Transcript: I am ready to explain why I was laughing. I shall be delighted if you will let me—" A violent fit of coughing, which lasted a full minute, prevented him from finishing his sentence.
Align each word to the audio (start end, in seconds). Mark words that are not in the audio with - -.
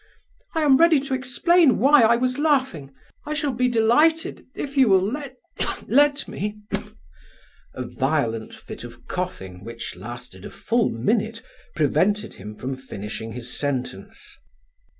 I 0.55 0.63
am 0.63 0.77
ready 0.77 0.99
to 1.01 1.13
explain 1.13 1.77
why 1.77 2.01
I 2.01 2.15
was 2.15 2.39
laughing. 2.39 2.91
I 3.23 3.35
shall 3.35 3.51
be 3.53 3.69
delighted 3.69 4.47
if 4.55 4.75
you 4.75 4.89
will 4.89 5.21
let 5.87 6.27
me—" 6.27 6.59
A 7.75 7.83
violent 7.85 8.51
fit 8.51 8.83
of 8.83 9.05
coughing, 9.05 9.63
which 9.63 9.95
lasted 9.95 10.43
a 10.43 10.49
full 10.49 10.89
minute, 10.89 11.43
prevented 11.75 12.33
him 12.33 12.55
from 12.55 12.75
finishing 12.75 13.33
his 13.33 13.55
sentence. 13.55 14.39